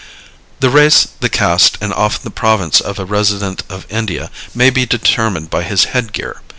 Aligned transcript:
The 0.61 0.71
race, 0.71 1.09
the 1.19 1.29
caste 1.29 1.77
and 1.79 1.93
often 1.93 2.23
the 2.23 2.31
province 2.31 2.81
of 2.81 2.97
a 2.97 3.05
resident 3.05 3.61
of 3.69 3.85
India 3.87 4.31
may 4.55 4.71
be 4.71 4.83
determined 4.83 5.51
by 5.51 5.61
his 5.61 5.83
headgear. 5.93 6.41